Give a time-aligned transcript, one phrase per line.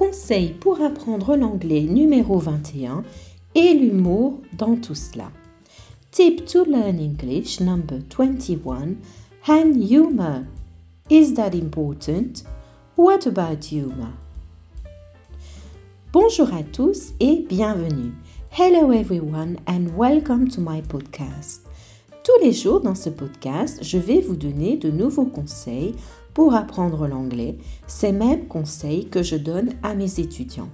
[0.00, 3.04] Conseil pour apprendre l'anglais numéro 21
[3.54, 5.30] et l'humour dans tout cela.
[6.10, 8.96] Tip to learn English number 21
[9.46, 10.46] and humor.
[11.10, 12.44] Is that important?
[12.96, 14.14] What about humor?
[16.14, 18.14] Bonjour à tous et bienvenue.
[18.58, 21.66] Hello everyone and welcome to my podcast.
[22.24, 25.94] Tous les jours dans ce podcast, je vais vous donner de nouveaux conseils
[26.34, 27.56] pour apprendre l'anglais,
[27.86, 30.70] ces mêmes conseils que je donne à mes étudiants.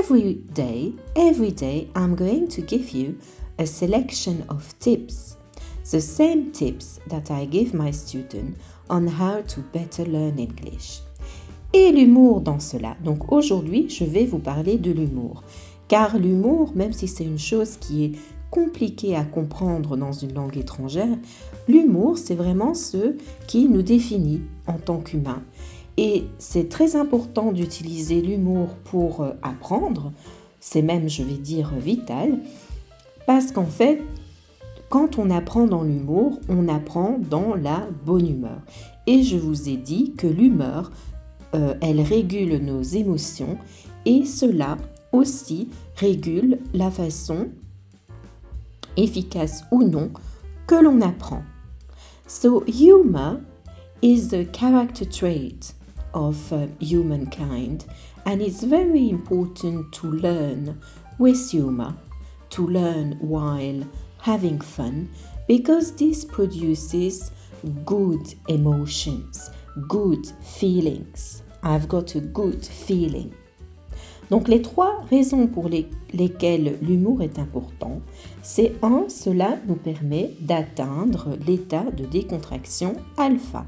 [0.00, 3.16] Every day, every day, I'm going to give you
[3.58, 5.36] a selection of tips,
[5.90, 11.02] the same tips that I give my students on how to better learn English.
[11.72, 12.96] Et l'humour dans cela.
[13.04, 15.42] Donc aujourd'hui, je vais vous parler de l'humour.
[15.88, 18.12] Car l'humour, même si c'est une chose qui est
[18.56, 21.14] compliqué à comprendre dans une langue étrangère,
[21.68, 23.14] l'humour, c'est vraiment ce
[23.46, 25.42] qui nous définit en tant qu'humain.
[25.98, 30.10] Et c'est très important d'utiliser l'humour pour euh, apprendre,
[30.58, 32.38] c'est même, je vais dire, vital,
[33.26, 34.00] parce qu'en fait,
[34.88, 38.60] quand on apprend dans l'humour, on apprend dans la bonne humeur.
[39.06, 40.92] Et je vous ai dit que l'humeur,
[41.54, 43.58] euh, elle régule nos émotions
[44.06, 44.78] et cela
[45.12, 47.48] aussi régule la façon
[48.96, 50.10] efficace ou non,
[50.66, 51.44] que l'on apprend.
[52.26, 53.40] So humor
[54.02, 55.72] is the character trait
[56.12, 57.84] of uh, humankind
[58.24, 60.80] and it's very important to learn
[61.18, 61.94] with humor,
[62.50, 63.82] to learn while
[64.20, 65.08] having fun
[65.46, 67.30] because this produces
[67.84, 69.50] good emotions,
[69.88, 71.42] good feelings.
[71.62, 73.34] I've got a good feeling.
[74.30, 78.00] Donc les trois raisons pour lesquelles l'humour est important,
[78.42, 83.66] c'est un, cela nous permet d'atteindre l'état de décontraction alpha.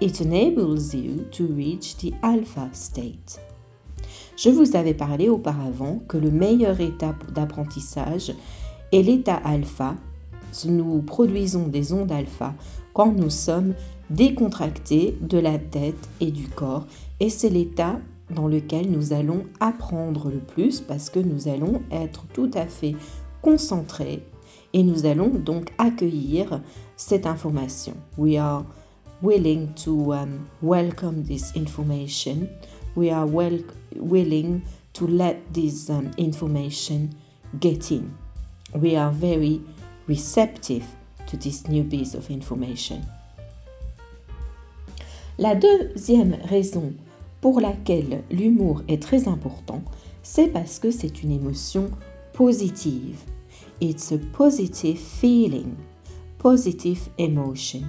[0.00, 3.40] It enables you to reach the alpha state.
[4.36, 8.32] Je vous avais parlé auparavant que le meilleur état d'apprentissage
[8.92, 9.94] est l'état alpha.
[10.64, 12.54] Nous produisons des ondes alpha
[12.94, 13.74] quand nous sommes
[14.08, 16.86] décontractés de la tête et du corps
[17.20, 18.00] et c'est l'état
[18.34, 22.96] dans lequel nous allons apprendre le plus parce que nous allons être tout à fait
[23.42, 24.22] concentrés
[24.72, 26.60] et nous allons donc accueillir
[26.96, 27.94] cette information.
[28.16, 28.64] We are
[29.22, 32.48] willing to um, welcome this information.
[32.96, 34.62] We are willing
[34.94, 37.10] to let this um, information
[37.58, 38.12] get in.
[38.74, 39.60] We are very
[40.08, 40.84] receptive
[41.26, 43.00] to this new piece of information.
[45.38, 46.92] La deuxième raison
[47.40, 49.82] pour laquelle l'humour est très important,
[50.22, 51.90] c'est parce que c'est une émotion
[52.32, 53.18] positive.
[53.80, 55.74] It's a positive feeling,
[56.38, 57.82] positive emotion.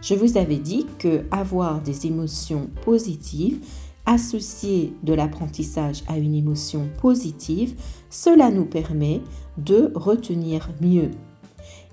[0.00, 3.60] Je vous avais dit que avoir des émotions positives,
[4.06, 7.74] associer de l'apprentissage à une émotion positive,
[8.10, 9.20] cela nous permet
[9.58, 11.10] de retenir mieux.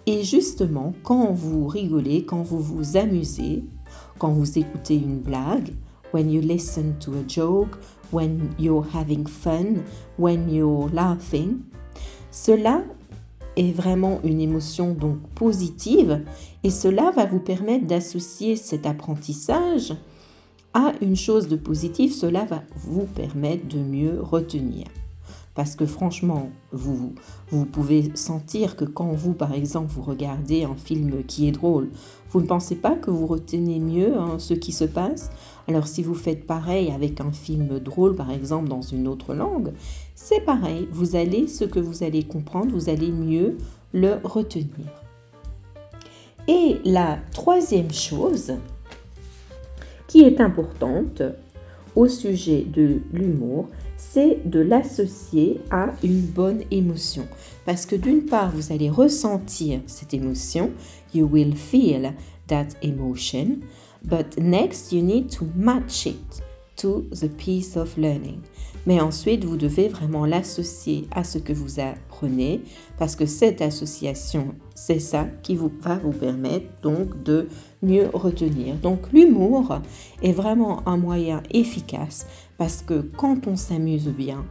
[0.05, 3.63] Et justement, quand vous rigolez, quand vous vous amusez,
[4.19, 5.73] quand vous écoutez une blague,
[6.15, 7.77] when you listen to a joke,
[8.11, 9.83] when you're having fun,
[10.17, 11.59] when you're laughing.
[12.31, 12.83] Cela
[13.57, 16.23] est vraiment une émotion donc positive
[16.63, 19.93] et cela va vous permettre d'associer cet apprentissage
[20.73, 24.85] à une chose de positive, cela va vous permettre de mieux retenir.
[25.55, 27.15] Parce que franchement, vous,
[27.71, 31.89] pouvez sentir que quand vous, par exemple, vous regardez un film qui est drôle,
[32.29, 35.31] vous ne pensez pas que vous retenez mieux hein, ce qui se passe?
[35.69, 39.71] Alors si vous faites pareil avec un film drôle, par exemple, dans une autre langue,
[40.13, 40.89] c'est pareil.
[40.91, 43.57] Vous allez, ce que vous allez comprendre, vous allez mieux
[43.93, 44.67] le retenir.
[46.49, 48.53] Et la troisième chose
[50.07, 51.23] qui est importante
[51.95, 57.27] au sujet de l'humour, c'est de l'associer à une bonne émotion.
[57.65, 60.71] Parce que d'une part, vous allez ressentir cette émotion,
[61.13, 62.13] you will feel
[62.47, 63.59] that emotion,
[64.03, 66.43] but next you need to match it
[66.75, 68.39] to the piece of learning.
[68.85, 72.61] Mais ensuite, vous devez vraiment l'associer à ce que vous apprenez,
[72.99, 77.47] parce que cette association, c'est ça qui vous, va vous permettre donc de
[77.85, 78.75] mieux retenir.
[78.75, 79.79] Donc l'humour
[80.21, 82.27] est vraiment un moyen efficace,
[82.57, 84.45] parce que quand on s'amuse bien,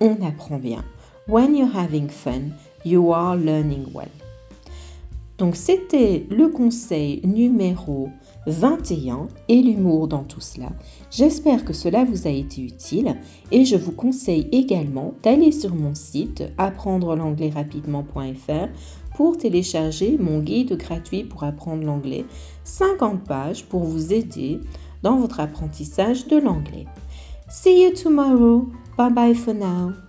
[0.00, 0.84] on apprend bien.
[1.28, 2.52] When you're having fun,
[2.84, 4.08] you are learning well.
[5.38, 8.08] Donc c'était le conseil numéro
[8.46, 10.68] 21 et l'humour dans tout cela.
[11.10, 13.16] J'espère que cela vous a été utile
[13.52, 18.68] et je vous conseille également d'aller sur mon site apprendre l'anglais rapidement.fr
[19.16, 22.26] pour télécharger mon guide gratuit pour apprendre l'anglais,
[22.64, 24.60] 50 pages pour vous aider
[25.02, 26.86] dans votre apprentissage de l'anglais.
[27.48, 28.68] See you tomorrow.
[28.98, 30.05] Bye bye for now.